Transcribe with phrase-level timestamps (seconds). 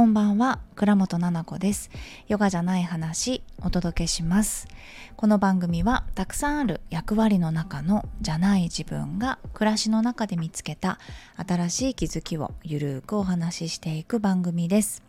[0.00, 0.60] こんばんは。
[0.76, 1.90] 倉本々子です。
[2.26, 4.66] ヨガじゃない話お届けします。
[5.14, 10.98] この番組はたくさんある役割の中のじゃない自分が暮らしの中で見つけた
[11.36, 15.02] 新しい気づきをゆるーくお話ししていく番組です。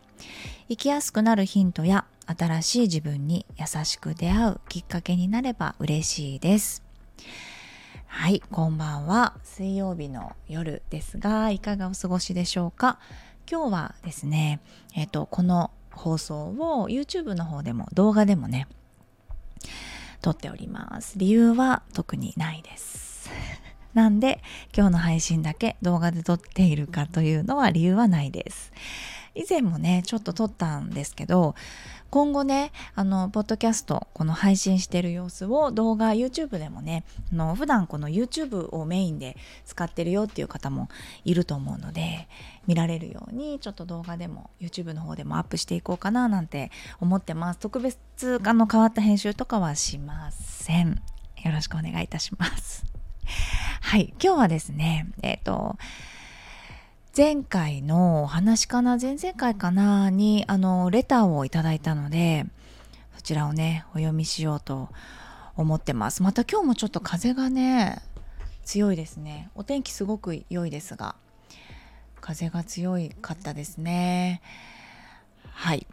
[0.68, 6.84] 生きやすくなるヒントや新しい自分に優しく出会うきっかけになれば嬉しいです。
[8.08, 9.36] はい、こんばんは。
[9.46, 13.00] 水曜日の夜ですが、いかがお過ごしでしょうか？
[13.52, 14.62] 今日はですね、
[14.96, 18.66] えっ、ー、と、この放送を YouTube の方でも動画でもね、
[20.22, 21.20] 撮っております。
[21.20, 23.30] 理由は特にないです。
[23.94, 24.42] なんで、
[24.74, 28.72] 今日の配信だけ動画で撮っているかというのは理由はないです。
[29.36, 31.56] 以前もね、ちょっと撮ったんですけど、
[32.12, 40.90] 今後ね、あの、ポッドキャスト、この配信してる様子を動画、YouTube でもね、あの普段この YouTube をメインで使ってるよっていう方も
[41.24, 42.28] いると思うので、
[42.68, 47.60] 見られるように、ちょっと動画でも YouTube の方でもアップしていこうかななんて思ってます。
[47.60, 51.02] 特別あの変わった編集とかはしません。
[51.46, 52.84] よろしくお願いいたします。
[53.80, 55.78] はい、今日はですね、えっ、ー、と、
[57.16, 58.98] 前回のお話かな？
[58.98, 60.10] 前々回かな？
[60.10, 62.46] にあのレターをいただいたので
[63.18, 64.88] そちらをねお読みしようと
[65.58, 66.24] 思ってます。
[66.24, 68.02] また今日もちょっと風がね
[68.64, 69.50] 強いですね。
[69.56, 71.16] お天気すごく良いですが
[72.22, 74.42] 風が強いかったですね。
[75.44, 75.86] はい。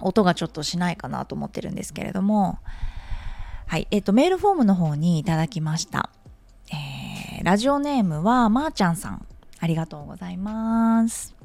[0.00, 2.58] 音がちょっとしないかなと思ってるんですけれども。
[3.68, 3.86] はい。
[3.92, 6.10] えっ、とメールフォームの方にいただきました、
[6.72, 9.24] えー、ラジオネームはまーちゃんさん。
[9.62, 11.36] ありがとうございます。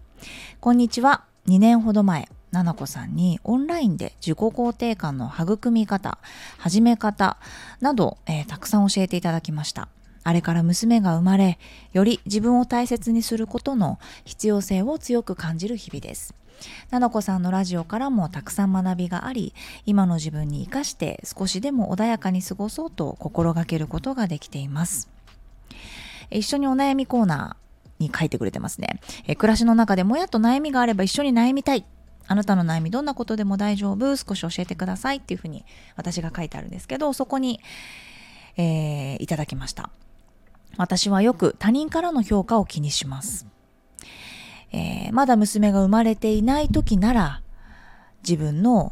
[0.60, 1.26] こんにちは。
[1.48, 6.18] 2年ほど前、ななこさんにオンラインで自己肯定感の育み方、
[6.58, 7.38] 始め方
[7.80, 9.88] など、えー、たくさん教えていただきました。
[10.24, 11.60] あれから娘が生まれ、
[11.94, 16.34] より自分を大切にすることの必要性を強く感じる日々です。
[16.90, 19.54] ななこさんのラジオからもたくさん学びがあり、
[19.86, 25.08] 今の自分に生かして少しでも穏やかに過ごそうと心がけることができています。
[26.32, 27.67] 一緒にお悩みコーナー、
[28.00, 29.00] に書いてくれてますね。
[29.28, 31.86] え暮らしの中でもやっと悩みがあれば一緒に悩みたい。
[32.30, 35.64] あなたの悩みどんなことでも大丈夫少し教えてくださいっていうふうに
[35.96, 37.62] 私が書いてあるんですけど、そこに、
[38.58, 39.90] えー、いただきました。
[40.78, 43.48] 私はよく他人からの評価を気にします。
[44.72, 47.42] えー、まだ娘が生まれていない時なら
[48.28, 48.92] 自分の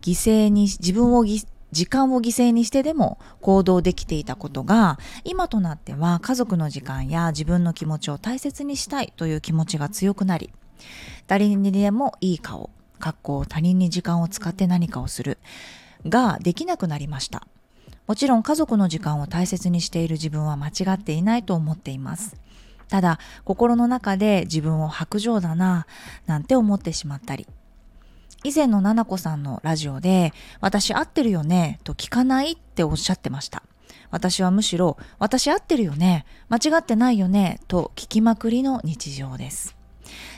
[0.00, 10.50] 犠牲に自分を犠時間を犠牲にしてでも行動できていたことが今となっては家族の時間や自分の気持ちを大切にしたいという気持ちが強くなり
[11.26, 15.38] 誰にでもいい顔格好他人に時間を使って何かをする
[16.06, 17.46] ができなくなりました。
[18.06, 22.36] もちろん家族の時間を大切にしている自分は間違っていないと思っています。
[22.88, 25.86] ただ心の中で自分を白状だな
[26.26, 27.46] なんて思ってしまったり
[28.44, 33.62] 以前のななこさんのラジオで、私合ってるよねと聞かないっておっしゃってました。
[34.10, 39.76] 私はむしろ、私合ってるよね間違ってないよねと聞きまくりの日常です。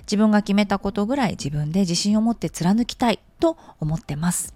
[0.02, 4.54] 自分が決めたことぐらい自分で自信を持って貫きたいと思ってます。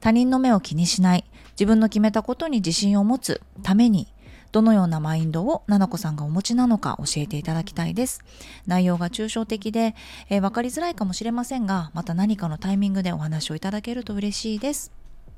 [0.00, 4.08] 他人の目を気にしない、自分の決めたことに自信を持つために
[4.52, 8.22] どのようなマインドをななこさんがお持ちなのか教えていただきたいです。
[8.66, 9.94] 内容が抽象的で、
[10.28, 14.92] えー、分かりづらいかもしれませんが、また何かのタイミングでお話をいただけると嬉しいです。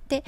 [0.05, 0.25] って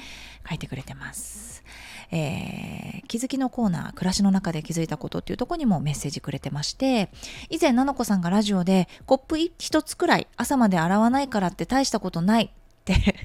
[0.47, 1.63] 書いてくれてます。
[2.11, 7.09] えー、気づきのコーナー、暮らしの中で気づいたことっていうとこにもメッセージくれてまして、
[7.49, 12.49] 以前、ななこさんがラジオで、コップ一つくらい朝まで洗わないからって大したことないっ
[12.85, 13.15] て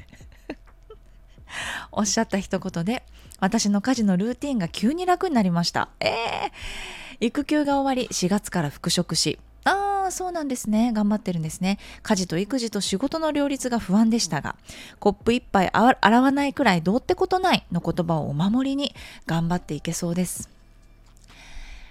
[1.93, 3.05] おっしゃった一言で、
[3.41, 5.89] 私の家事のルーティンが急に楽になりました。
[6.01, 10.93] えー、育休が終わり、4月から復職し、ああ、そうなんですね。
[10.93, 11.79] 頑張ってるんですね。
[12.03, 14.57] 家事と育児と仕事の両立が不安でしたが、
[14.99, 18.95] コップ一杯洗わないくらいどうってことないの言葉をお守りに
[19.27, 20.49] 頑張っていけそうです。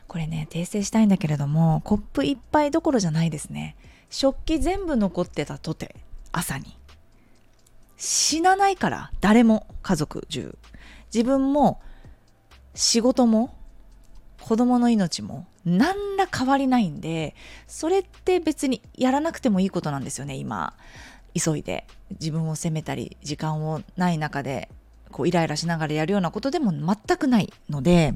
[0.07, 3.75] これね、訂正したいんだけれども、コップ一杯どころじゃないですね。
[4.09, 5.95] 食器全部残ってたとて、
[6.31, 6.75] 朝に。
[7.95, 10.57] 死なないから、誰も、家族中。
[11.13, 11.81] 自分も
[12.75, 13.53] 仕事も
[14.41, 17.35] 子供の命も何ら変わりないんで
[17.67, 20.73] それって別にやらなくてもいいことなんですよね今
[21.38, 24.69] 急いで自分を責めたり時間をない中で
[25.11, 28.13] こうイライラしながらやるようなことでも全くないので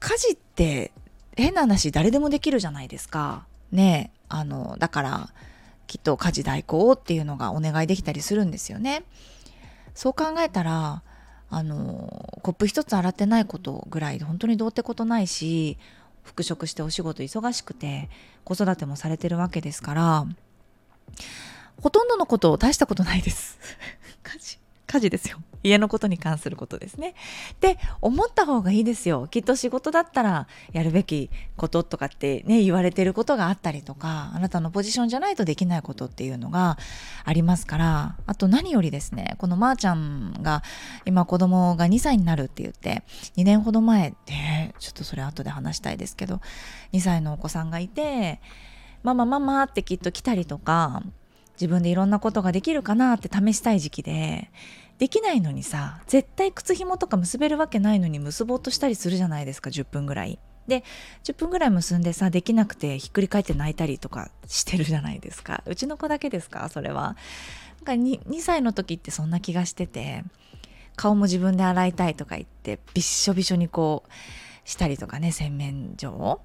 [0.00, 0.92] 家事って
[1.36, 3.46] 変な話誰でもできるじゃないですか。
[3.72, 5.30] ねあのだから
[5.86, 9.04] きっと家事代行っていうのがお願いできたりするんですよね。
[9.94, 11.02] そう考えたら
[11.48, 15.78] あのコップ一つ洗ってないことぐらい本当にどうってことないし
[16.22, 18.08] 復職してお仕事忙しくて
[18.44, 20.26] 子育てもされてるわけですから
[21.80, 23.58] ほとんどのことを大したことないです。
[24.22, 24.58] 家事。
[24.86, 27.14] 家事ですよ家のことに関することですね。
[27.60, 29.26] で思った方がいいですよ。
[29.26, 36.78] きっと仕事だったらやるべきこととかってね言われてることがあったりとかあなたのポジションじゃないとできないことっていうのが
[37.24, 40.62] ありますからあと何よりですねこのまーちゃんが
[41.04, 43.02] 今子供が2歳になるって言って
[43.36, 46.40] 2年ほど前でちょっとそれ後で話したいですけど
[46.92, 48.40] 2歳のお子さんがいて
[49.02, 51.02] ママママってきっと来たりとか
[51.60, 54.50] 自分でいろんなことができるかなって試したい時期で
[54.98, 60.38] できないのにさ絶対靴紐とか結べるわけないのに結ぼうとしたりするじゃないですか10分ぐらい。
[60.66, 60.82] で
[61.22, 67.16] 10分ぐらい結んでさできなくてひっくり返って泣いたりとかしてるじゃないですかうちの子だけですかそれは。
[67.84, 70.24] なんか 2, 2歳の時ってそんな気がしてて
[70.96, 74.10] 顔も自分で洗いたいとか言ってびっしょびしょにこう
[74.68, 76.40] したりとかね洗面所を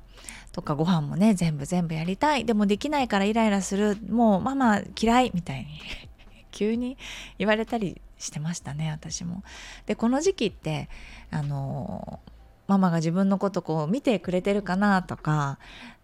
[0.52, 2.46] とかご飯もね全部全部やりたい。
[2.46, 3.98] でもできないからイライラする。
[4.10, 5.68] もうママ嫌いみたいに。
[6.52, 6.98] 急に
[7.38, 9.44] 言われたりしてましたね私も。
[9.86, 10.90] でこの時期って
[11.32, 12.20] あの
[12.68, 15.60] ママが自分のことこう見てくれてるかなとか、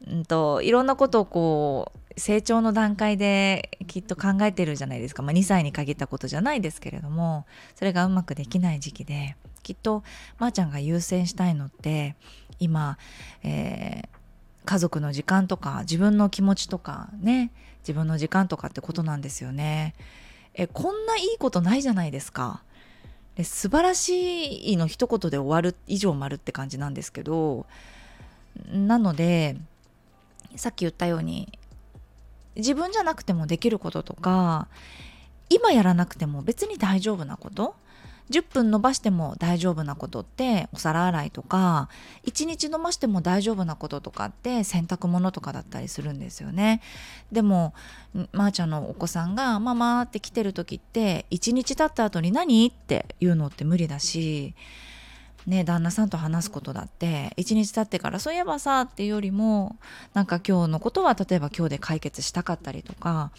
[0.05, 10.03] うんと、いろんなことをこう成長の段階できっと考えてるじゃないですか、まあ、2歳に限ったことじゃないですけれどもそれがうまくできない時期できっと
[10.39, 12.15] まーちゃんが優先したいのって
[12.59, 12.97] 今、
[13.43, 14.07] えー、
[14.65, 19.95] 家族の時間とか自分の気持ちとかね自分の時間とかってことなんですよね。
[20.53, 22.63] えこんないいことないじゃないですか。
[23.35, 27.67] で素晴らしいの一言で終わる以上丸って感じなんですけど
[28.71, 29.55] なので
[30.55, 31.57] さっき言ったように
[32.55, 34.67] 自分じゃなくてもできることとか
[35.49, 37.75] 今やらなくても別に大丈夫なこと
[38.29, 41.89] 10分伸ばしても大丈夫なことってお皿洗いとか
[42.25, 46.81] 1日伸ばしても大丈夫なこととかって洗濯物とかだったりするんですよね
[47.31, 47.73] でも
[48.31, 54.55] まー、ちゃんのお子さんが「ママ」って来てる時って1日経った後に「何?」って言うのって無理だし
[55.45, 59.77] ね、旦那さんと話すことだって1日経ってからそういえばさっていうよりも
[60.13, 63.31] なんか今日のことは例えば今日で解決したかったりとか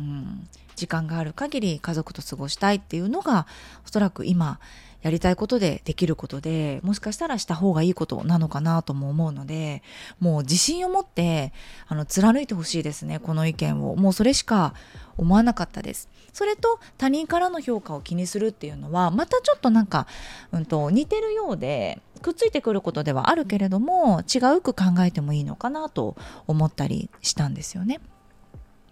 [0.00, 0.48] うん、
[0.80, 3.46] 時間がある限り家族と過ごしたいっていうのが
[3.86, 4.58] おそらく今
[5.02, 9.82] やりたいことでできることでもしかしたらした方がいいことなのかなとも思うので
[10.20, 11.52] もう自信を持って
[11.86, 14.74] あの貫いてほしいですねこの意見をもうそれしか
[15.18, 20.06] 思わなかったですそれと他人からの評価を気にするっていうのはまたちょっとなんか、
[20.52, 26.16] うんと、似てるようでくっついてくることではあるけれども違うく考えてもいいのかなと
[26.46, 28.00] 思ったりしたんですよね。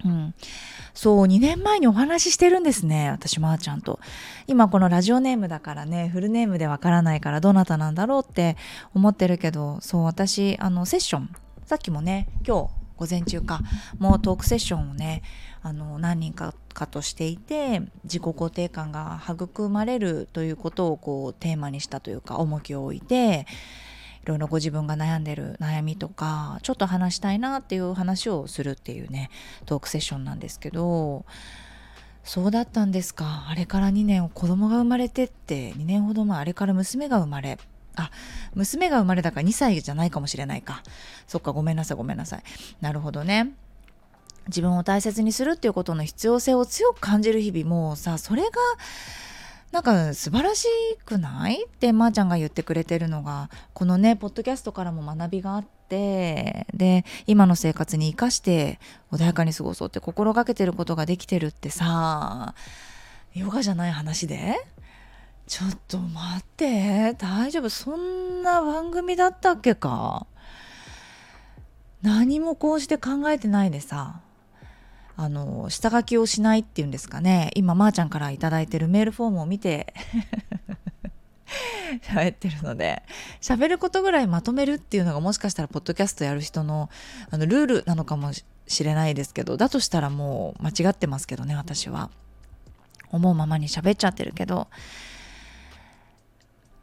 [0.05, 0.35] うん、
[0.95, 3.99] そう2年前にお話ししてるんですね私まーちゃんと。
[4.47, 8.57] 今このラジオネームだからねフルネームでわからないからどなたなんだろうって
[8.95, 11.31] 思ってるけどそう私あのセッション
[11.67, 13.61] さっきもね今日午前中か
[13.99, 15.23] もうトークセッションをね
[15.63, 23.47] あの何人かかとしていて自己肯定感が育まれるということをこうテーマにしたというか重きを置いて
[24.29, 29.31] ろいろご自分が悩んでる悩みとかちょっと話したいなっていう話をするっていうね
[29.67, 31.25] トークセッションなんですけど
[32.23, 33.47] そうだったんですか。
[33.49, 37.59] あれから2年子供が生まれてって2年ほど前あれから娘が生まれ
[37.97, 38.11] あ
[38.55, 40.83] 娘が生まれたから2歳じゃないかもしれないか。
[41.27, 42.43] そっかごめんなさいごめんなさい。
[42.81, 43.53] なるほどね。
[44.49, 48.51] 自分を大切にするっていうことの必要性を強く感じる日々もうさそれが
[49.71, 50.67] なんか素晴らし
[51.05, 51.65] くない？
[51.65, 58.81] ってまーちゃんが言ってくれてるのがこのねポッドキャストからも学びがあってで今の生活に生かして
[59.13, 62.55] 穏やかに過ごそうって心がけてることができてるってさ
[63.35, 64.57] ヨガじゃない話で？
[65.47, 67.69] ちょっと待って大丈夫？
[67.69, 70.27] そんな番組だったっけか？
[72.03, 74.21] 何もこうして考えてないでさ。
[75.21, 77.51] あの下書きをしないっていうんですかね。
[77.57, 79.93] 今まーちゃんから頂いてるメールフォームを見て
[82.03, 83.03] 喋ってるので
[83.41, 86.89] 喋ることぐらいまとめるっていうのがもしかしたらポッドキャストやる人の
[87.31, 92.11] あのルールなのかもしれないですけどだとしたらもう間違ってますけどね私は。
[93.11, 94.69] 思うままに喋っちゃってるけど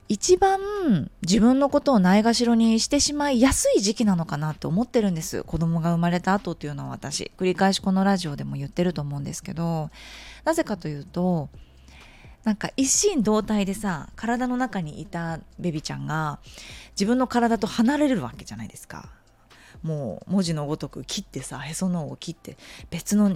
[0.07, 5.43] 一番自分のことをないがしろにしてしまいやすい時期なのかなって思ってるんです。
[5.43, 7.31] 子供が生まれた後っていうのは私。
[7.37, 9.89] 繰り返しこのラジオでも言ってると思うんですけど。
[10.43, 11.49] なぜかというと
[12.43, 16.39] なんか一心同体でさ体の中にいたベビちゃんが
[16.91, 19.09] 自分の体と離れるわけじゃないですか。
[19.81, 22.57] もう文字のごとく切ってさへその緒を切って
[22.91, 23.35] 別の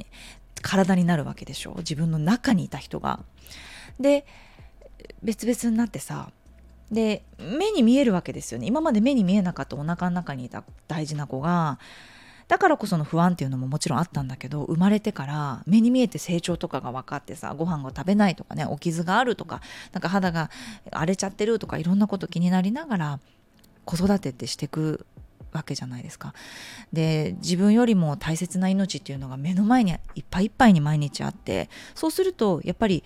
[0.62, 1.74] 体になるわけでしょ。
[1.78, 3.24] 自分の中にいた人が。
[4.00, 4.26] で
[5.24, 6.32] 別々になってさ
[6.92, 11.80] で目に見えるわけですよね今まで目に見えなかったお腹の中にいた大事な子が
[12.48, 19.62] だからこその不安っていうのももちろんあったんだけど生まれてから目に見えて成長とかが分かってさご飯が食べないとかねお傷があるとか
[19.94, 20.50] なんか肌が
[20.92, 23.20] 荒れちゃってるとかいろんなこと気になりながら
[23.86, 25.06] 子育てってしてく
[25.52, 26.34] わけじゃないですか。
[26.94, 33.04] で自分よりも大切な命っていうのが目の前にいっぱいいっぱいに毎日あってそうするとやっぱり、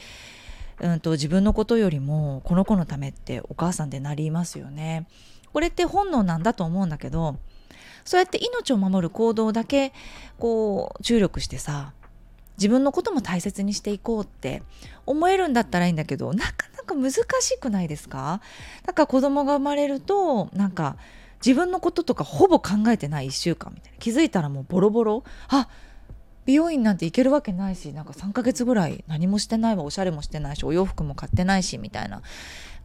[0.80, 5.08] うんと、自分のことよりもこの子のためってお母さんでなりますよね。
[5.52, 7.38] これって本能なんだと思うんだけど
[8.04, 9.94] そうやって命を守る行動だけ
[10.40, 11.94] こう注力してさ
[12.58, 14.64] 自分のことも大切にしていこうって
[15.06, 18.42] 思えるんだったらいいんだけどなかなか難しくないですか？
[18.84, 20.98] だから子供が生まれるとなんか
[21.46, 24.00] 自分のこととかほぼ考えてない1週間みたいな。
[24.00, 25.24] 気づいたらもうボロボロ。
[25.50, 25.70] あ
[26.46, 32.22] 美容院なんて行けるわけないしなんか3ヶ月ぐらい何もしてないわおしゃれもしてないしお洋服も買ってないしみたいな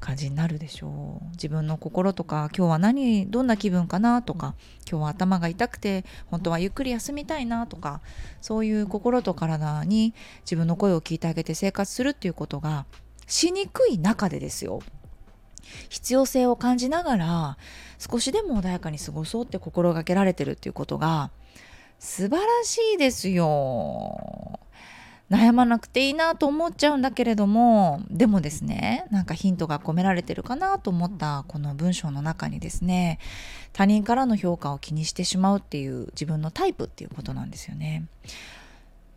[0.00, 1.30] 感じになるでしょう。
[1.32, 4.54] 自分の心とか今日は何どんな気分かなとか
[4.88, 8.00] 今日は頭が痛くて本当はゆっくり休みたいなとか
[8.40, 12.86] そういう心と体に自分の声を聞いてあげて生活するっていうことが
[13.26, 14.80] しにくい中でですよ。
[15.88, 17.58] 必要性を感じながら
[17.98, 21.30] 少しでも穏やかに過ごそうって心がけられてるっていうことが
[21.98, 24.60] 素晴らしいですよ。
[25.30, 33.18] 悩まなくていいなと思っちゃうんだけれどもでもですねなんかヒントが込められてるかなと思ったこの文章の中にですね
[33.74, 38.06] 他人からの評価を気にしてしまうっていう自分のタイプっていうことなんですよね。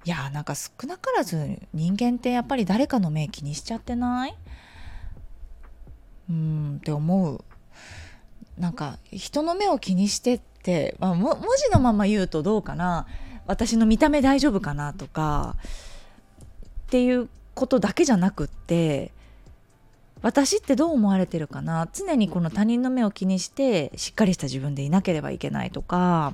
[0.04, 4.36] いやなんか少なからず人間ってやっぱり誰かの目気にしちゃってない？
[6.30, 7.42] うんって思う
[8.58, 13.08] なんか人の目を気にしてって、まあ、文字のまま言うとどうかな。
[13.48, 15.56] 私の見た目大丈夫かなとか
[16.86, 19.12] っていうことだけじゃなくって
[20.22, 21.90] 私ってどう思われてるかな。
[21.92, 26.34] 常にこの他人の目を気にしてしっかりした自分でいなければいけないとか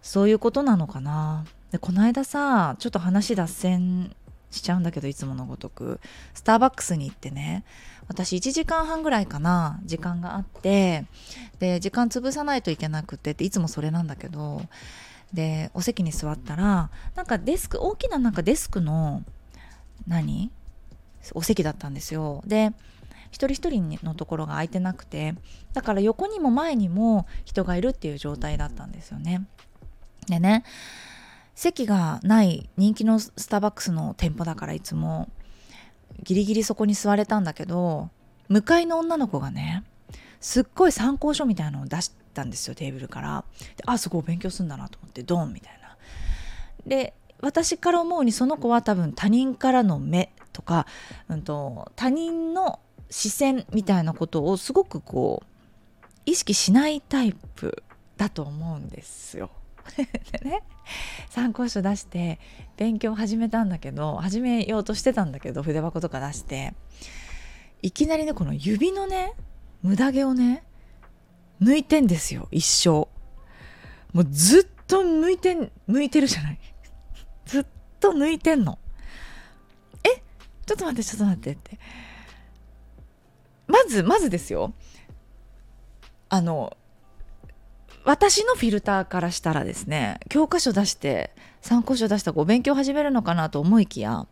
[0.00, 1.44] そういうことなのかな。
[1.72, 4.14] でこの間さちょっと話脱線
[4.52, 6.00] しちゃうんだけどいつものごとく。
[6.32, 7.64] スターバックスに行ってね
[8.08, 11.06] 私1時間半ぐらいかな時間があって
[11.58, 14.62] で時間潰さないといけなくてっていつもそれなんだけど
[15.32, 19.22] でお席に座ったらなんかデスク大きななんかデスクの
[20.06, 20.52] 何？
[21.34, 22.42] お席だったんですよ。
[22.46, 22.72] で
[23.32, 25.34] 一人一人のところが空いてなくて
[25.72, 29.44] だから横にも前にも人がいるっていう状態だったんですよね。
[30.28, 30.62] でね
[31.56, 35.28] 席がない人気のスターバックスの店舗だからいつも。
[36.22, 38.10] ギリギリそこに座れたんだけど
[38.48, 39.84] 向かいの女の子がね
[40.40, 43.44] すっごい参考書みたいなのを出したんですよテーブルから
[43.76, 45.96] であすごい勉強するんだなと思ってドンみたいな
[46.86, 50.86] で私から思うにその子は多分他人からの目とか、
[51.28, 52.80] うんと、他人の
[53.10, 55.46] 視線みたいなことをすごくこう
[56.24, 57.82] 意識しないタイプ
[58.16, 59.50] だと思うんですよ。
[59.96, 60.04] で
[60.48, 60.62] ね
[61.30, 62.38] 参考書出して
[62.76, 66.74] 勉強始めたんだけど始めようとしてたんだけど筆箱とか出して
[67.82, 69.34] いきなりねこの指のね
[69.82, 70.64] 無駄毛をね
[71.60, 73.08] 抜いてんですよ一生。
[74.12, 76.58] もうずっと抜いてん抜いてるじゃない。
[77.46, 77.66] ずっ
[78.00, 78.78] と抜いてんの。
[80.04, 80.22] え
[80.66, 81.78] ちょっと待ってちょっと待ってって。
[83.66, 84.72] まずまずですよ。
[86.28, 86.76] あの
[88.06, 94.28] 私のフィルターからしたらですね教科書出して参考書出したら勉強始めるのかなと思いきや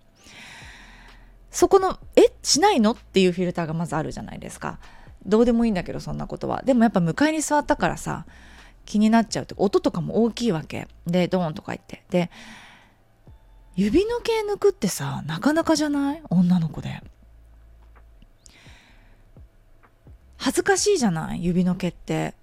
[1.50, 4.78] そこの「えしないの?」っていうフィルターがまずあるじゃないですか。
[5.26, 6.62] どうでもいいんだけどそんなことは。
[6.62, 8.26] でもやっぱ向かいに座ったからさ
[8.84, 10.86] 気になっちゃうって音とかも大きいわけ。
[11.06, 12.04] でドーンとか言って。
[12.10, 12.30] で
[13.74, 16.22] 指の毛抜くってさなかなかじゃない？
[16.30, 17.02] 女の子で。
[20.36, 21.44] 恥ずかしいじゃない？
[21.44, 22.34] 指の毛って。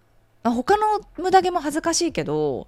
[0.44, 2.68] 他の無駄毛も恥ずかしいけど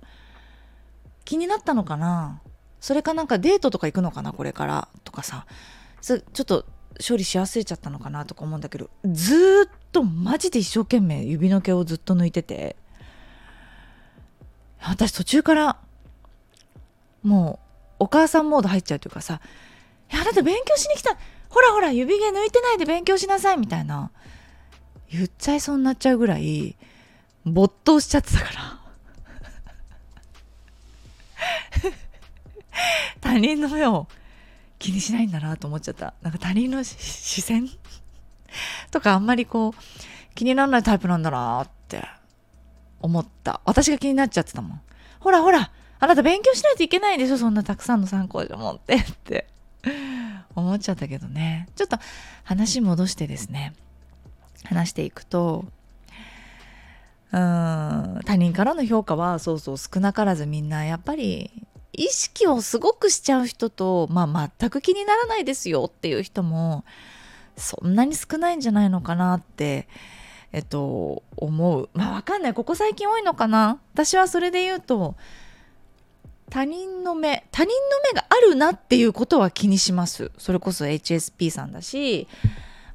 [1.26, 2.42] 気になったのかな？
[2.80, 4.34] それかなんかデートとか行くのかな？
[4.34, 4.88] これから？
[5.04, 5.46] とかさ。
[6.02, 6.66] ちょっと
[7.08, 8.26] 処理し忘れちゃったのかな？
[8.26, 12.76] とか思うんだけどずっとマジで一生懸命指の毛をずっと抜いてて。
[14.86, 15.78] 私途中から
[17.24, 17.60] も
[18.00, 19.40] うお母さんモード入っちゃうというかさ
[20.12, 21.18] 「いやあなた勉強しに来た。
[21.48, 24.12] ほらほら指毛抜いてないで勉強しなさい」みたいな。
[25.10, 26.76] 言っちゃいそうになっちゃうぐらい
[27.46, 28.80] 没頭しちゃってたから。
[33.22, 34.08] 他人の目を
[34.80, 36.14] 気にしないんだなと思っちゃった。
[36.22, 37.70] なんか他人の視線？
[38.92, 42.04] とかあんまりこう気にならないタイプなんだなって
[43.00, 43.62] 思った。
[43.66, 44.82] 私が気になっちゃってたもん。
[45.20, 48.96] ほらほらあなた勉強しないといけないでしょそんなたくさんの参考書持って。
[48.96, 49.48] って
[50.56, 51.68] 思っちゃったけどね。
[51.76, 51.98] ちょっと
[52.44, 53.74] 話戻してですね。
[54.66, 55.66] 話していくと
[57.34, 58.20] うん。
[58.26, 61.52] 他人からの評価はそうそう少なからずみんなやっぱり
[61.92, 66.86] 意識をすごくしちゃう人と、まあ、全く気にならないですよっていう人も
[67.58, 69.88] そんなに少ないんじゃないのかなって
[70.54, 71.90] えっと思う。
[71.94, 72.54] まあわかんない。
[72.54, 73.80] ここ最近多いのかな。
[73.94, 75.16] 私はそれで言うと
[76.52, 77.74] 他人の目他人の
[78.14, 80.32] 目があるなっていうことは気にします。
[80.38, 82.28] それこそ HSP さんだし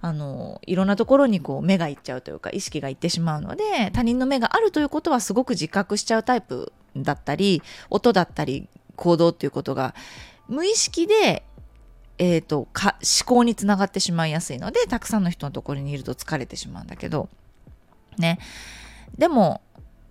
[0.00, 9.94] あのいろんなところにこう目がいっちゃうというか意識がいってしまうので他人の目があるということはすごく自覚しちゃうタイプだったり音だったり行動っていうことが
[10.48, 11.42] 無意識で
[12.20, 17.28] えーと、か思考につながってしまいやすいのでたくさんの人のところにいると疲れてしまうんだけど。
[18.18, 18.38] ね。
[19.16, 19.62] でも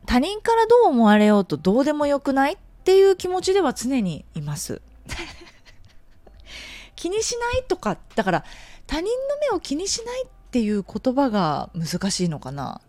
[0.06, 4.82] 他人からどう思われようとどうでもよくないっていう気持ちでは常にいます。
[6.96, 8.46] 気にしないとかだから
[8.88, 9.12] 他人の
[9.51, 12.82] 目を気にしないっていう言葉が難しいのかな？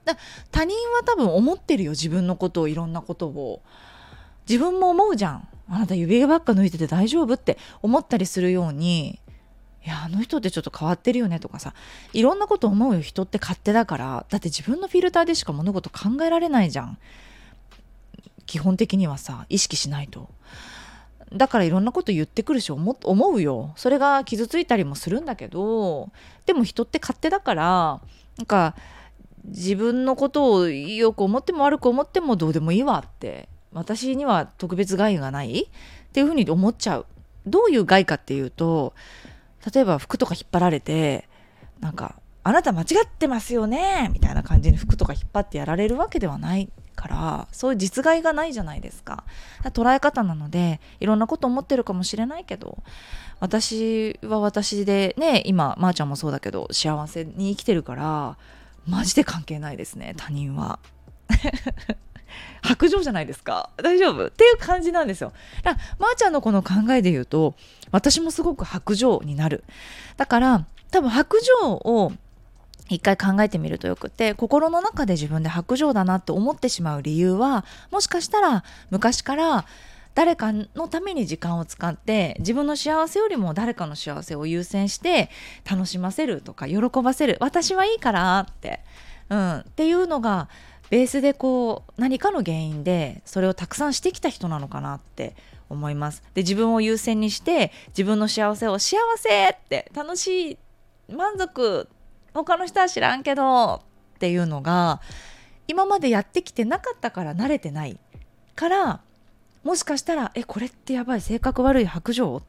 [0.53, 3.63] 他人は多分思ってるよ自分のことをいろんなことを。
[4.49, 5.49] 自分も思うじゃん。
[5.69, 9.21] あなた指輪ばっか抜いてて大丈夫って思ったりするように
[9.85, 11.75] いやあの人ってちょっと変わってるよねとかさ。
[12.13, 14.25] いろんなこと思うよ人って勝手だから。
[14.31, 16.99] だって自分のフィルターでしか物事考えられないじゃん。
[18.47, 20.31] 基本的にはさ意識しないと。
[21.33, 23.73] だからいろんなこと言ってくるし思思うよ。
[23.77, 26.11] それが傷ついたりもするんだけど
[26.47, 28.01] でも人って勝手だから
[28.39, 28.75] なんか
[29.45, 35.65] 自分のことをよく思っても悪く思ってもどうでもいいわって私には特別害がない？
[35.65, 35.67] っ
[36.13, 37.07] ていうふうに思っちゃう。
[37.47, 38.95] どういう害かっていうと
[39.75, 41.29] 例えば服とか引っ張られて
[41.81, 44.11] なんかあなた間違ってますよね？
[44.13, 46.71] みたいな感じに服とか引っ張ってやられるわけではない。
[46.99, 49.23] からそういう実害がないじゃないですか。
[49.63, 52.83] 捉え方なのでいろんなこと思ってるかもしれないけど
[53.39, 58.37] 私は私でね今まー、あ、ちゃんもそうだけど幸せに生きてるから
[58.85, 60.81] マジで関係ないですね他人は。
[62.63, 63.71] 白状じゃないですか。
[63.77, 64.27] 大丈夫？
[64.27, 65.33] っていう感じなんですよ。
[65.63, 67.55] だからまー、あ、ちゃんのこの考えで言うと
[67.93, 69.63] 私もすごく白状になる。
[70.17, 72.13] だから多分白状を
[72.89, 79.67] 一回考えてみるとよくて心の中で自分で白状だなって思ってしまう理由はもしかしたら昔から
[80.15, 85.31] 誰かのために時間を使って自分の幸せよりも誰かの幸せを優先して
[85.71, 87.37] 楽しませるとか喜ばせる。
[87.41, 88.81] 私はいいからって、
[89.31, 90.49] うん、っていうのが
[90.91, 95.37] ベースでこう何かの原因でそれをたくさんしてきた人なのかなって
[95.71, 96.23] 思います。
[96.35, 100.59] で自分を優先にして自分の幸せを幸せって楽しい
[101.13, 101.89] 満足
[102.35, 103.83] 他の人は知らんけど
[104.17, 105.01] っていうのが
[105.67, 107.99] 今までやってきてなかったから慣れてない
[108.55, 109.01] から
[109.65, 112.43] もしかしたらえこれってやばい性格悪い白状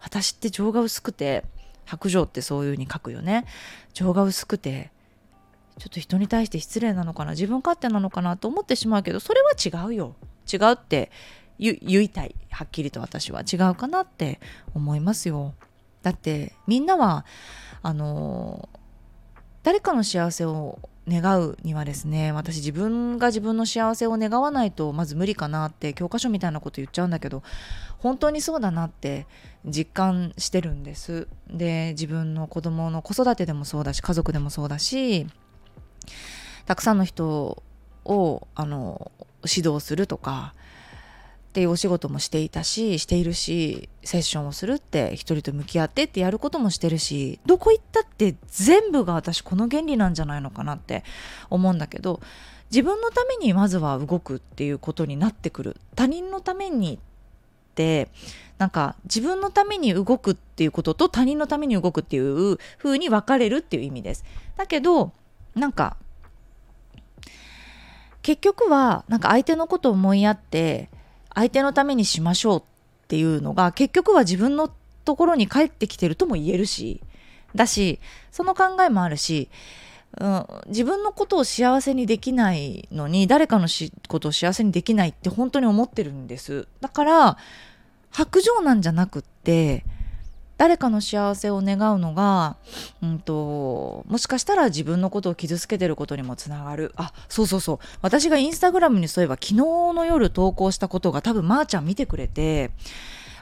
[0.00, 1.44] 私って情が薄くて
[1.84, 3.46] 白状ってそういう風に書くよね。
[3.94, 4.90] 情が薄くて
[5.78, 10.16] ちょっと人に対して失礼なのかな自分勝手なのかなと思ってしまうけどそれは違うよ。
[10.52, 11.10] 違うって
[11.58, 12.34] 言いたい。
[12.50, 13.42] はっきりと私は。
[13.42, 14.40] 違うかなって
[14.74, 15.54] 思いますよ。
[16.02, 17.24] だってみんなは
[17.82, 18.68] あの
[19.66, 27.42] 誰かの幸せを願うにはですね私自分が自分の幸せを願わないとまず無理かなって教科書みたいなこと言っちゃうんだけど
[27.98, 29.26] 本当にそうだなって
[29.64, 31.26] 実感してるんです。
[31.50, 35.26] で自分の子供の子育てでもそうだし家族でもそうだし
[36.64, 37.64] たくさんの人
[38.04, 39.10] をあの
[39.52, 40.54] 指導するとか
[41.56, 51.02] っていうお仕事もしていたししているしセッションをするって一人と向き合ってってやることもしてるしどこ行ったって全部が私この原理なんじゃないのかなって
[51.48, 52.20] 思うんだけど
[52.70, 58.10] 自分のためにまずは動くっていうことになってくる他人のためにって
[58.58, 64.26] なんか自分のために動くっていうことと他人のために動くっていう風に分かれるっていう意味です。
[64.58, 65.10] だけど
[65.54, 65.96] なんか
[68.20, 70.90] 結局はなんか相手のことを思いやって
[71.36, 72.62] 相手のためにしましょうっ
[73.08, 74.72] ていうのが結局は自分の
[75.04, 77.02] ところに返ってきてるとも言えるし
[77.54, 78.00] だし
[78.32, 79.50] その考えもあるし、
[80.18, 83.68] うん、自分のことを幸せにできないのに誰かの
[84.08, 86.66] ことを幸せにできないって本当に思ってるんです。
[86.80, 87.38] だから
[88.10, 89.84] 白状なんじゃなくって
[90.58, 92.56] 誰かの幸せを願うのが、
[93.02, 96.92] うんと、もしかしたら自分のことを傷つけてることにもつながる。
[96.96, 97.78] あ、そうそうそう。
[98.00, 102.70] 私がインスタグラムにそういえば昨日の夜投稿したことが多分まーちゃん見てくれて、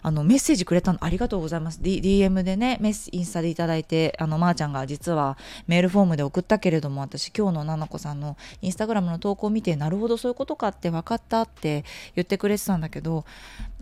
[0.04, 13.24] あのメッセージくれたのありがとうございます、D、DM でねメスインスタでいただいてあのまー、ちゃんが実はメールフォームで送ったけれども私今日のななこさんのインスタグラムの投稿を見てなるほどそういうことかって分かったって言ってくれてたんだけど、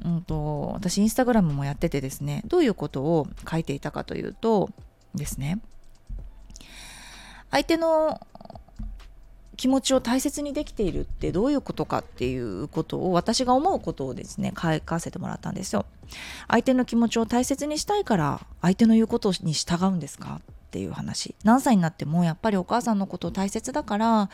[0.04, 4.70] うんと、私インスタグラムもやっててですねどういうことを書いていたかというと
[5.16, 5.60] ですね。
[7.50, 8.18] 相手の
[9.56, 15.84] 気持ちを大切にできているってどういうことかっていうことを私が思うことをですね書かせてもらったんですよ。
[16.48, 21.34] 相手の気持ちを大切にしたいから相手の言うことに従うんですかっていう話。
[21.44, 24.30] 何歳になってもやっぱりお母さんのこと大切だから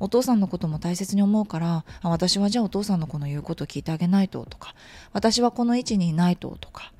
[0.00, 4.74] お父さんのことも大切に思うから私はじゃあお父さんのこの言うことを聞いてあげないととか
[5.12, 6.92] 私はこの位置にいないととか。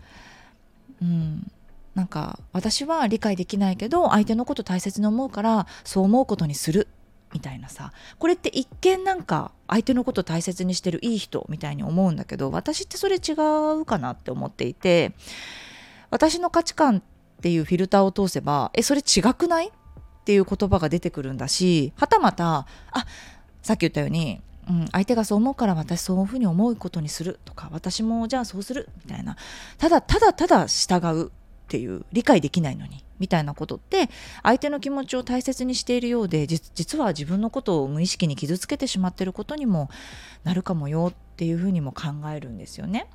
[1.00, 1.50] うん。
[1.94, 6.88] なんか私は理解できないけど相手のこと大切に思うからそう思うことにする。
[7.34, 13.32] みたいなさこれって一見なんか相手のこと大切にしてるいい人みたいに思うんだけど私ってそれ違
[13.80, 15.12] うかなって思っていて
[16.10, 17.02] 私の価値観っ
[17.42, 19.70] ていうフィルターを通せばえそれ違くないっ
[20.24, 23.06] ていう言葉が出てくるんだしはたまたあ
[23.62, 29.36] さっき言ったようにうん、相手がそう思うから私そういうふうに思うことにするとか私もじゃあそうするみたいな。
[29.78, 31.32] ただただただ従う。
[31.64, 34.10] っていう理解できないのにみたいなことって
[34.42, 39.88] 相手の気持ちを大切にしているようで実は自分のことを無意識に傷つけてしまっていることにも
[40.42, 42.02] なるかもよっていうふうにも考
[42.34, 43.08] えるんですよね。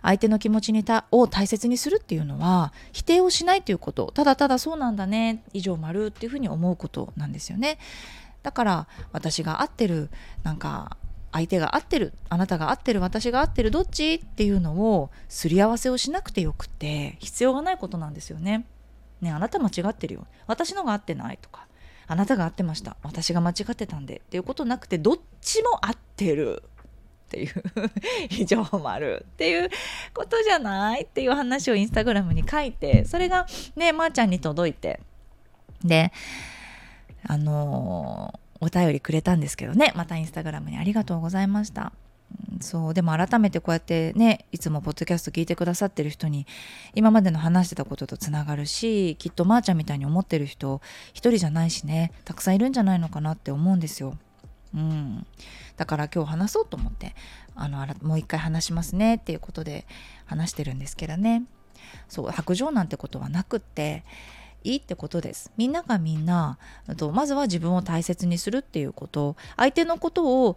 [0.00, 7.78] 相手の気持ちにたを大切にするっていうのは否定をしないということただただそうなんだね以上丸っていうふうに思うことなんですよね。
[8.44, 10.08] だから私が合ってる
[10.44, 10.96] なんか
[11.36, 14.14] 相手が合ってるあなたが合ってる私が合ってるどっち？
[14.14, 18.64] っていうのをすり合わせをしなくてよくて必要がないことなんですよね。
[19.20, 20.26] ねあなた間違ってるよ。
[20.46, 21.66] 私のが合ってないとか
[22.06, 22.96] あなたが合ってました。
[23.02, 26.62] 私が間違ってたんでっていうことなくてどっちも合ってる。
[27.26, 27.52] っていう
[28.30, 29.68] 異常丸っていう
[30.14, 35.00] ことじゃないっていう話をインスタグラムに書いてそれがねまー、あ、ちゃんに届いて
[35.82, 36.12] で
[37.26, 41.92] あのー、お便りくれたんですけどねまたインスタグラムにありがとうございました。
[42.60, 46.46] そうでも改めてこうやってねいつもポッドキャスト聞いてくださってる人に
[46.94, 50.80] 今までの話してたこととつながるしきっとまーちゃんみたいに思ってる人
[51.12, 54.18] 一人じゃないしねたくさんいるんじゃないのかなって思うんですよ。
[54.74, 55.26] うん、
[55.76, 57.14] だから今日話そうと思って
[57.54, 59.86] あのもう一回話しますねっていうことで
[60.26, 61.44] 話してるんですけどね
[62.08, 64.04] そう白状なんてことはなくって
[64.64, 65.52] いいってことです。
[65.56, 66.58] みんながみんな
[66.96, 69.36] とまずは自分を大切にするっていうこと。
[69.56, 70.56] 相手のことを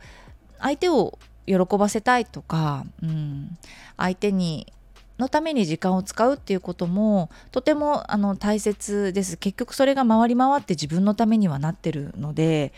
[0.60, 3.58] 相手を喜ばせたいとか、うん、
[3.98, 4.72] 相手に
[5.18, 9.38] のために時間を使うっていうこともとてもあの大切です。
[9.38, 12.74] 結局それが回り回って自分のためにはなってるので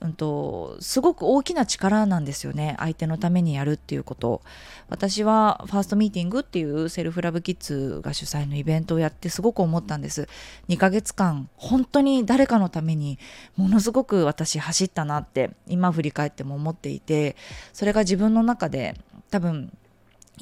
[0.00, 2.74] うんと、すごく大きな力なんですよね。
[2.78, 4.42] 相手のためにやるっていうこと。
[4.88, 10.28] 私はファーストミーティングっていうセルフラブキッズが主催のイベントをやってすごく思ったんです。
[10.68, 13.18] 2ヶ月間本当に誰かのために
[13.56, 17.36] ものすごく私走ったなって今振り返っても思っていて
[17.72, 18.94] それが自分の中で
[19.30, 19.72] 多分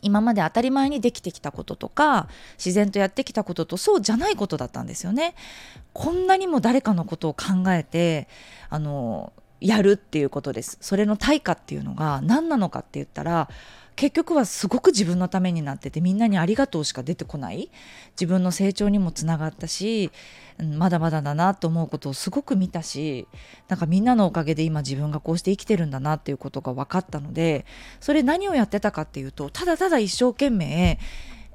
[0.03, 5.35] 今まで当たり前にできてきたこととか自然とやってきたこととそうじゃないことだったんですよね。
[5.93, 8.29] こんなにも誰かのことを考えて
[8.69, 9.33] あの
[9.64, 13.48] やるっていうことですそれの対価っていうのが何なのかって言ったら
[13.96, 17.70] 結局はすごく自分のためになっててみんなにありがとうしか出てこない
[18.12, 20.11] 自分の成長にもつながったし
[20.59, 23.27] まだまだだなと思うことをすごく見たし
[23.68, 27.64] なんかみんなのおかげで今自分がこうして生きてるんだなっていうことが分かったので
[28.00, 30.98] それ何をやってたかっていうとただただ一生懸命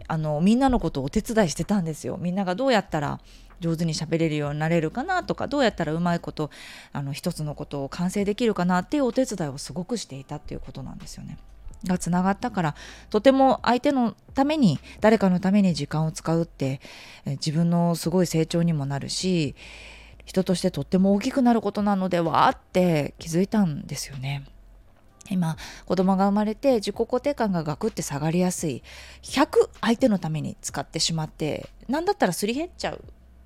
[0.07, 2.17] あのみんなのことをお手伝いしてたんですよ。
[2.19, 3.19] みんながどうやったら
[3.59, 6.49] 上手に喋れるようになれるかなとかどうやったらうまいこと
[6.93, 11.37] あの一つのことを完成できるかなっていうお手伝いをすごくしていたっていうことなんですよね。
[11.85, 12.75] がつながったから
[13.09, 16.81] とても相手のために誰かのために時間を使うって
[17.25, 19.55] 自分のすごい成長にもなるし
[20.25, 24.43] 人としてとっても大きくなることなのではって気づいたんですよね。
[25.29, 28.81] 今子供が生まれて自己肯定感がガクって下がりやすい
[29.21, 33.03] 100相手のために使ってしまって何だったらすり減っちゃう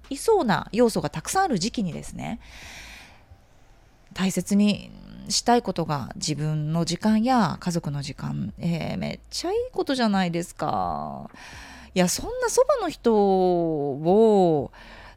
[0.10, 2.39] いそうな要素がたくさんある時期にですね
[4.13, 4.92] 大切に
[5.30, 11.30] したいことが自分の時間や家族の時間、えー、めっちゃいいことじゃないですか。
[11.96, 14.72] いやそんなそばの人を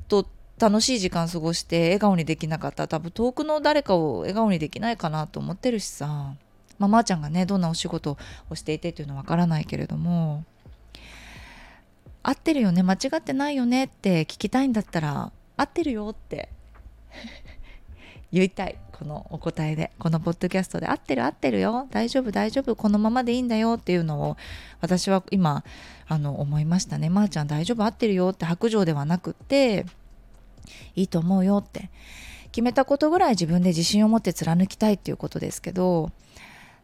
[0.09, 0.27] と
[0.59, 6.35] 楽しい時間過ごして笑顔にできなかったら多分遠くの誰かを笑顔にできないかなと思ってるしさ
[6.79, 8.17] まあ、まーちゃんがねどんなお仕事
[8.51, 10.45] をしていてというのはわからないけれども
[12.29, 16.49] 合ってるよね間違ってないよねって聞きたいんだったら合ってるよって
[18.33, 19.93] 言いたいこのお答えで。
[19.99, 21.87] このポッドキャストで合ってる合ってるよ。
[21.91, 22.75] 大丈夫大丈夫。
[22.75, 24.37] このままでいいんだよっていうのを
[24.81, 25.65] 私は今
[26.09, 27.11] あの思いましたね。
[27.11, 29.85] まー、あ、ちゃん大丈夫合ってるよって白状ではなくって
[30.95, 31.91] いいと思うよって。
[32.53, 36.11] 決めたことぐらい自分で自信を持って貫きたいっていうことですけど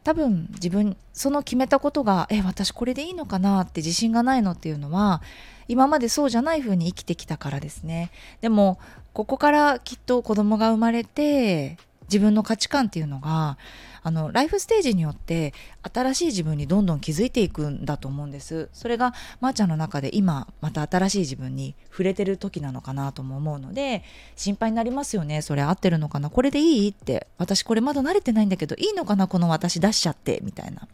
[0.05, 5.23] 多分自分その決めたことがえ私これでいいのかなって自信がないのっていうのは
[5.69, 8.11] 今までそうじゃない風に生きてきたからですね。
[8.41, 8.79] でも
[9.13, 13.57] ここからきっと子供が生まれて自分の価値観っていうのが
[14.03, 15.55] あのライフステージによって
[15.93, 18.69] 新しい自分にどんどん気づいていくんだと思うんです。
[18.73, 24.03] それがまー、ちゃんの中で今また新しい自分に触れてる時なのかなとも思うので
[24.37, 25.43] 心配になりますよね。
[25.43, 26.31] それ合ってるのかな。
[26.31, 27.29] これでいいって。
[27.39, 30.41] 私これまだ慣れてないんだけどいいのかなこの私出しちゃって。
[30.43, 30.89] みたいな。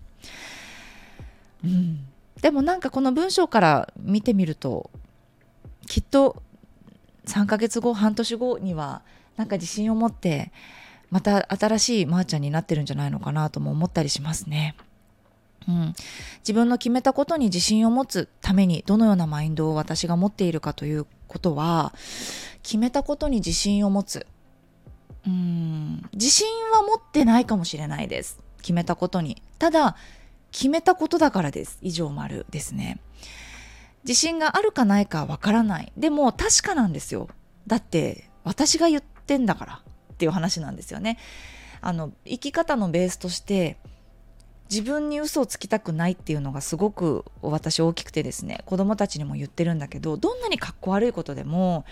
[1.65, 2.07] うん。
[2.41, 4.91] でもなんかこの文章から見てみると
[5.87, 6.43] きっと
[7.27, 9.03] 3ヶ月後半年後には
[9.37, 10.53] なんか自信を持って
[11.11, 14.77] また新しいまーちゃんになってるんじゃないのかなとも思ったりしますね。
[15.69, 15.95] うん、
[16.39, 21.93] 自分の決めたことに自信を持つためにどのようなマインドを私が持っているかということは
[22.63, 24.27] 決めたことに自信を持つ。
[25.27, 26.09] うん。
[26.15, 28.39] 自信は持ってないかもしれないです。
[28.63, 29.43] 決めたことに。
[29.59, 29.97] ただ
[30.53, 31.79] 決めたことだからです。
[31.83, 33.01] 以上丸ですね。
[34.05, 35.93] 自信があるかないかわからない。
[35.97, 37.29] でも確かなんですよ。
[37.67, 39.83] だって私が言ってんだから。
[40.19, 41.17] っていう話なんですよね。
[41.81, 43.77] あの生き方のベースとして
[44.69, 51.85] 自分に嘘をつきたくないっていうのがすごく私大きくてですね子供たちにも言ってるんだけどどんなにかっこ悪いことでも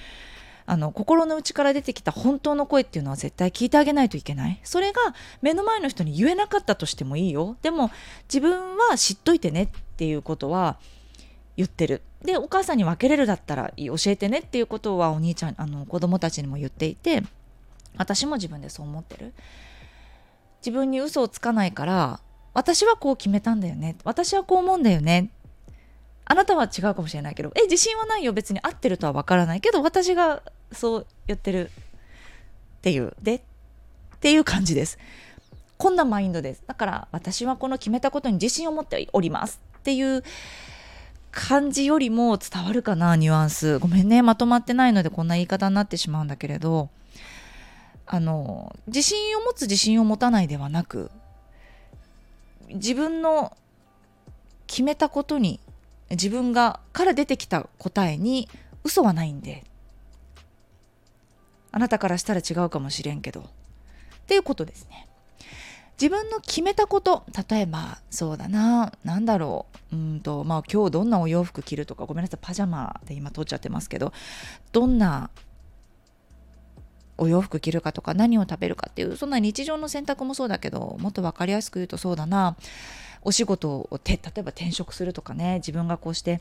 [0.67, 4.61] あの心の内から出てきた本当の声っていうのは絶対聞いてあげないといけない。
[4.65, 5.01] それが
[5.41, 7.57] 目の前の人に言えなかったとしてもいいよ。
[7.63, 7.93] でも
[8.29, 10.79] 自分は知っといてねっていうことは
[11.57, 12.03] 言ってる。
[12.23, 17.23] でお母さんに分けれるだったら教えてねっていうことはお兄ちゃんあの子供たちにも言っていて
[17.97, 19.33] 私も自分でそう思ってる。
[20.61, 22.21] 自分に嘘をつかないから
[22.55, 23.97] 私はこう決めたんだよね。
[24.05, 25.31] 私はこう思うんだよね。
[26.25, 28.33] あなたは違うかもしれないけどえ自信はないよ。
[28.33, 31.71] 別に合ってるとは分からないけど私がそう言ってる
[32.79, 33.15] っていう。
[33.23, 33.41] でっ
[34.19, 34.99] ていう感じです。
[35.77, 36.63] こんなマインドです。
[36.67, 39.61] だから私はこの決めたことに自信を持っております。
[39.79, 40.25] っていう
[41.31, 43.79] 感じよりも伝わるかなニュアンス。
[43.79, 44.23] ごめんね。
[44.23, 46.89] まとまってないのでこんな言い方になってしまうんだけれど。
[48.07, 51.11] あの自信を持つ自信を持たないではなく
[52.69, 53.57] 自分の
[54.67, 55.61] 決めたことに
[56.11, 58.49] 自分がから出てきた答えに
[58.85, 59.65] 嘘はないんで
[61.73, 63.45] あなたからしたら違うかもしれんけどっ
[64.27, 65.07] ていうことですね。
[66.01, 74.13] 自分の決めたこと例えばそうだな何だろううんとまあ今日どんなお洋服着るとかごめんなさいパジャマで今撮っちゃってますけど
[74.73, 75.31] どんな
[77.19, 82.57] お洋服着るかとか何を食べるかっていうそんな日常の選択もそうだけどもっと分かりやすく言うとそうだな。
[83.23, 86.41] お仕事をて例えば転職するとかね自分がこうして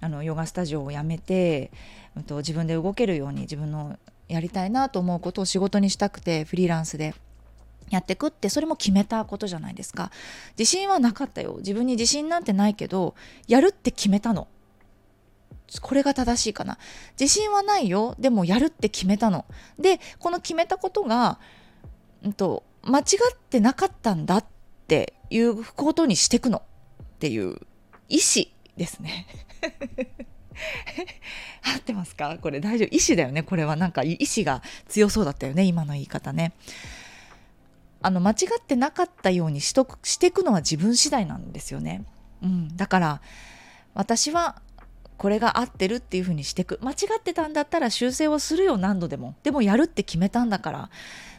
[0.00, 1.70] あのヨガスタジオを辞めて、
[2.16, 3.96] うん、と自分で動けるように自分の
[4.28, 7.14] やりたいなと思うことを仕事にしたくてフリーランスで
[7.90, 10.10] やってくってそれも決めたことじゃないですか。
[10.58, 11.56] 自信はなかったよ。
[11.58, 13.14] 自分に自信なんてないけど
[13.46, 14.48] やるって決めたの。
[15.80, 16.78] これが正しいかな。
[17.18, 18.14] 自信はないよ。
[18.18, 19.44] でもやるって決めたの。
[19.78, 21.38] で、この決めたことが、
[22.24, 24.44] うんと、間違ってなかったんだっ
[24.86, 26.62] ていうことにしてくの
[27.02, 27.56] っていう
[28.08, 29.26] 意思ですね。
[31.62, 32.38] 合ってますか？
[32.40, 36.52] これ大丈夫意思だよねこれはなんか意思が強そうだったよね今の言い方ね。
[38.02, 42.04] あの間違ってなかったようにしとしていくのは自分次第なんですよね。
[42.42, 43.20] うん、だから
[43.94, 44.62] 私は
[45.18, 49.34] これが合ってるっていうふうにしていく間違ってたんだったら修正をするよ何度でも。
[49.42, 50.90] でもやるって決めたんだから。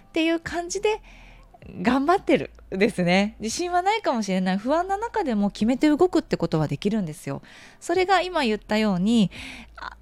[0.10, 1.02] っていう感じで
[1.82, 3.36] 頑張ってるですね。
[3.40, 4.58] 自信はないかもしれない。
[4.58, 7.42] 不安な中でも決めて動くってことはできるんですよ。
[7.80, 9.32] それが今言ったように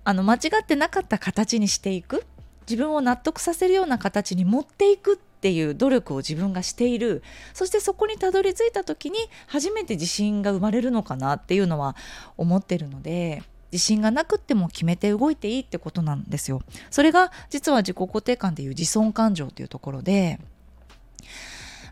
[0.03, 2.25] あの間違ってなかった形にしていく。
[2.69, 7.23] 自分を納得させるような形に持っていくっていう努力を自分がしている。
[7.53, 11.95] そしてそこにたどり着いた時に初めて自信が生まれるのかなっていうのは
[12.37, 13.43] 思ってるので。
[13.71, 16.61] 自信がなくっても決めて動いていいってことなんですよ。
[16.89, 20.39] それが実は自己肯定感でいう自尊感情というところで、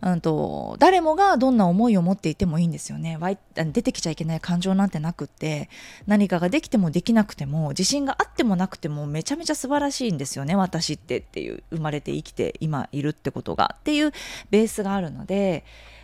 [0.03, 3.17] うんと、誰もがどんな思いを持っていてもいいんですよね。
[3.55, 5.69] 出てきちゃいけない感情なんてなくって
[6.07, 14.11] 何かができてもできなくても自信があってもなくてもめちゃめちゃ素晴らしいんですよね私ってっていう生まれて生きて今いるってことがっていう
[14.49, 15.63] ベースがあるので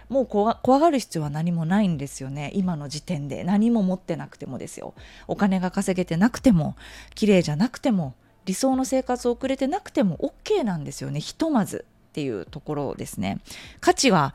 [0.10, 2.52] もう怖がる必要は何もないんですよね。
[2.56, 3.44] 今の時点で。
[3.44, 4.96] 何も持ってなくてもですよ。
[5.28, 6.76] お金が稼げてなくても
[7.16, 11.20] 綺麗じゃなくても理想の生活を送れてなくても OK なんですよね。
[11.20, 13.40] ひとまずっていうところですね。
[13.80, 14.34] 価値は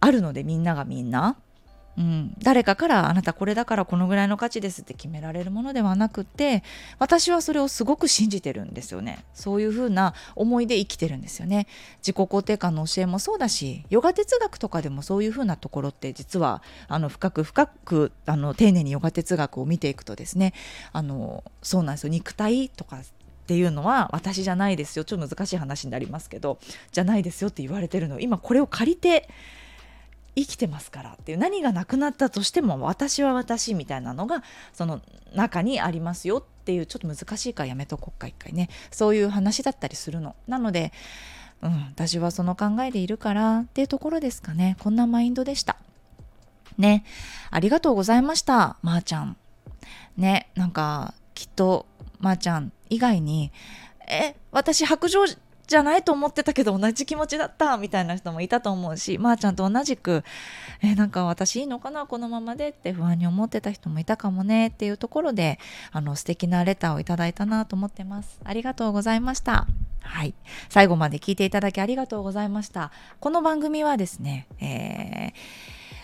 [0.00, 1.36] あるのでみんながみんな。
[1.98, 6.62] うん、誰かからあなたこれだからこのぐらいの価値ですって決められるものではなくて
[6.98, 9.24] 私はそれをすごく信じてるんですよね。
[9.32, 11.66] そういうふうな思いで生きてるんですよね。
[11.98, 20.52] 自己肯定感の教えもそうだしヨガ哲学とかでもそういうふうなところって実はあの深く深くあの丁寧にヨガ哲学を見ていくとですね
[20.92, 22.10] あのそうなんですよ。
[22.10, 23.02] 肉体とかっ
[23.46, 25.04] ていうのは私じゃないですよ。
[25.04, 26.58] ちょっと難しい話になりますけど
[26.92, 28.20] じゃないですよって言われてるの。
[28.20, 29.28] 今これを借りて
[30.36, 34.44] 生きてますからっていう何がなくなったとしても私は私みたいなのが
[34.74, 35.00] その
[35.34, 40.36] 中にありますよっていうちょっと難しいからやめとこっか一回ねそういう話だったりするの。
[40.46, 40.92] なので、
[41.62, 45.76] うん、私はその考えでいるからっていうところですかねこんなマインドでした。
[46.76, 47.04] ね
[47.50, 49.38] ありがとうございましたまー、あ、ちゃん。
[50.18, 51.86] ねなんかきっと
[52.20, 53.52] まー、あ、ちゃん以外に
[54.06, 55.24] え私白状
[55.66, 60.22] じゃないと思ってたけど同じ気持ちだったみたいな人もいたと思うしまー、あ、ちゃんと同じく
[60.82, 65.58] えなんか私いいのかなこのままでって不安に思ってた人もいたかもねっていうところで
[65.92, 68.40] あの素敵なレターをいただいたなと思ってます。
[68.44, 69.66] ありがとうございました。
[70.02, 70.34] はい。
[70.68, 72.92] 最後まで聞いていただきありがとうございました。
[73.20, 75.32] この番組はですね、えー、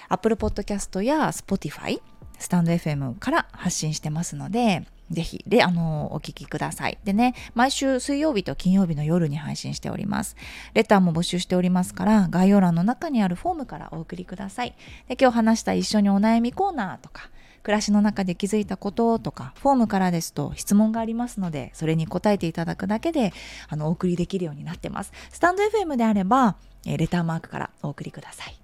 [0.09, 2.01] Apple Podcast や Spotify
[2.38, 6.98] スタンド FM から発信してますのでぜひ、で、あの、お聞きください。
[7.05, 10.37] でね、毎週水曜日と金曜日の夜に配信しております。
[10.75, 14.75] レターも募集しておりますから、概要欄の中にあるフォームからお送りください。
[15.09, 17.31] で、今日話した一緒にお悩みコーナーとか、
[17.62, 23.33] 暮らしの中で気づいたこととか、フォームからですと質問がありますので、それに答えていただくだけで、
[23.68, 25.12] あの、お送りできるようになってます。
[25.31, 28.62] スタンド FM であれば、えレターマークからお送りください。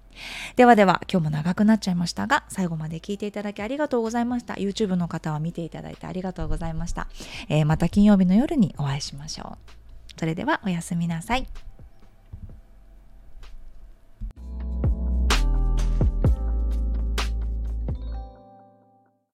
[0.55, 4.55] ではでは今日も長くなっちゃいましたが最後まで聞いていただきありがとうございました。
[4.55, 7.07] YouTube の方は見ていただいてありがとうございました、
[7.47, 10.19] えー、また金曜日の夜にお会いしましょう。
[10.19, 11.68] それではおやすみなさい。